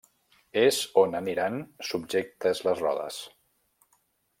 És 0.61 0.79
on 1.01 1.13
aniran 1.19 1.59
subjectes 1.91 2.65
les 2.69 2.85
rodes. 2.87 3.23